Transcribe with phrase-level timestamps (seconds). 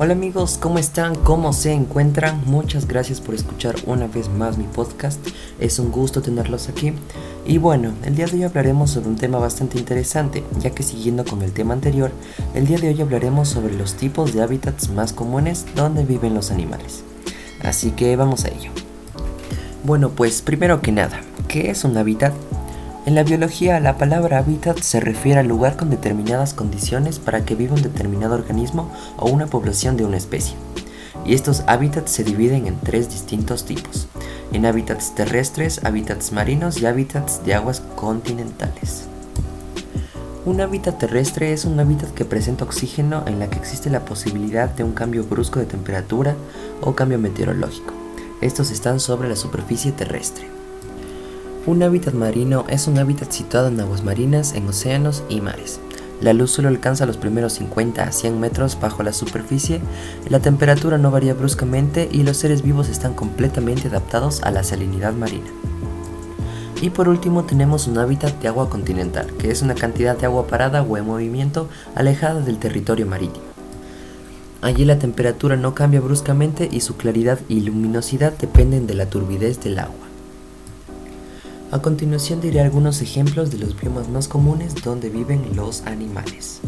[0.00, 1.16] Hola amigos, ¿cómo están?
[1.16, 2.40] ¿Cómo se encuentran?
[2.46, 5.18] Muchas gracias por escuchar una vez más mi podcast.
[5.58, 6.92] Es un gusto tenerlos aquí.
[7.44, 11.24] Y bueno, el día de hoy hablaremos sobre un tema bastante interesante, ya que siguiendo
[11.24, 12.12] con el tema anterior,
[12.54, 16.52] el día de hoy hablaremos sobre los tipos de hábitats más comunes donde viven los
[16.52, 17.02] animales.
[17.64, 18.70] Así que vamos a ello.
[19.82, 22.32] Bueno, pues primero que nada, ¿qué es un hábitat?
[23.06, 27.54] En la biología, la palabra hábitat se refiere al lugar con determinadas condiciones para que
[27.54, 30.56] viva un determinado organismo o una población de una especie.
[31.24, 34.08] Y estos hábitats se dividen en tres distintos tipos,
[34.52, 39.08] en hábitats terrestres, hábitats marinos y hábitats de aguas continentales.
[40.44, 44.68] Un hábitat terrestre es un hábitat que presenta oxígeno en la que existe la posibilidad
[44.68, 46.36] de un cambio brusco de temperatura
[46.80, 47.92] o cambio meteorológico.
[48.40, 50.57] Estos están sobre la superficie terrestre.
[51.68, 55.80] Un hábitat marino es un hábitat situado en aguas marinas, en océanos y mares.
[56.22, 59.82] La luz solo alcanza los primeros 50 a 100 metros bajo la superficie,
[60.30, 65.12] la temperatura no varía bruscamente y los seres vivos están completamente adaptados a la salinidad
[65.12, 65.44] marina.
[66.80, 70.46] Y por último tenemos un hábitat de agua continental, que es una cantidad de agua
[70.46, 73.44] parada o en movimiento alejada del territorio marítimo.
[74.62, 79.60] Allí la temperatura no cambia bruscamente y su claridad y luminosidad dependen de la turbidez
[79.60, 80.07] del agua.
[81.70, 86.60] A continuación diré algunos ejemplos de los biomas más comunes donde viven los animales.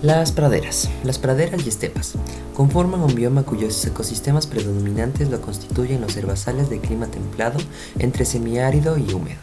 [0.00, 0.88] Las praderas.
[1.04, 2.14] Las praderas y estepas
[2.54, 7.58] conforman un bioma cuyos ecosistemas predominantes lo constituyen los herbazales de clima templado
[7.98, 9.40] entre semiárido y húmedo,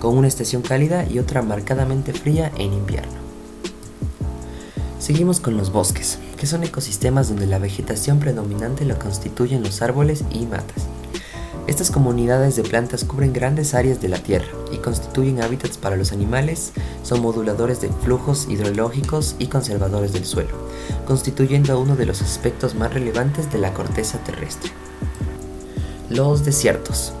[0.00, 3.18] con una estación cálida y otra marcadamente fría en invierno.
[5.00, 10.22] Seguimos con los bosques, que son ecosistemas donde la vegetación predominante lo constituyen los árboles
[10.30, 10.86] y matas.
[11.66, 16.12] Estas comunidades de plantas cubren grandes áreas de la Tierra y constituyen hábitats para los
[16.12, 16.72] animales,
[17.02, 20.54] son moduladores de flujos hidrológicos y conservadores del suelo,
[21.08, 24.70] constituyendo uno de los aspectos más relevantes de la corteza terrestre.
[26.08, 27.12] Los desiertos.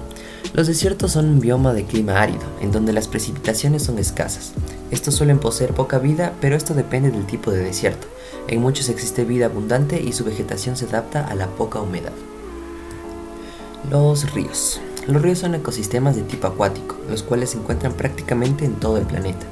[0.54, 4.52] Los desiertos son un bioma de clima árido, en donde las precipitaciones son escasas.
[4.92, 8.06] Estos suelen poseer poca vida, pero esto depende del tipo de desierto.
[8.46, 12.12] En muchos existe vida abundante y su vegetación se adapta a la poca humedad.
[13.90, 14.80] Los ríos.
[15.06, 19.06] Los ríos son ecosistemas de tipo acuático, los cuales se encuentran prácticamente en todo el
[19.06, 19.46] planeta.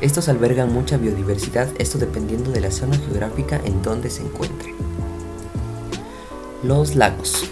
[0.00, 4.74] Estos albergan mucha biodiversidad, esto dependiendo de la zona geográfica en donde se encuentren.
[6.62, 7.44] Los lagos.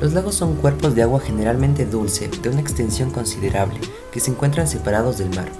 [0.00, 3.80] Los lagos son cuerpos de agua generalmente dulce, de una extensión considerable,
[4.12, 5.50] que se encuentran separados del mar.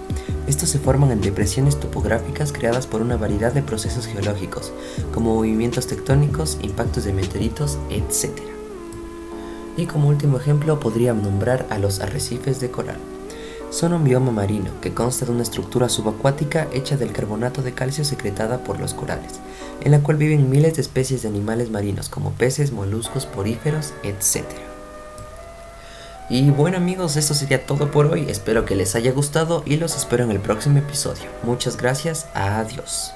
[0.46, 4.72] Estos se forman en depresiones topográficas creadas por una variedad de procesos geológicos,
[5.12, 8.53] como movimientos tectónicos, impactos de meteoritos, etc.
[9.76, 12.98] Y como último ejemplo podría nombrar a los arrecifes de coral.
[13.70, 18.04] Son un bioma marino que consta de una estructura subacuática hecha del carbonato de calcio
[18.04, 19.40] secretada por los corales,
[19.80, 24.44] en la cual viven miles de especies de animales marinos como peces, moluscos, poríferos, etc.
[26.30, 29.96] Y bueno amigos, esto sería todo por hoy, espero que les haya gustado y los
[29.96, 31.24] espero en el próximo episodio.
[31.42, 33.12] Muchas gracias, adiós.